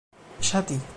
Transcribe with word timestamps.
ŝati 0.49 0.81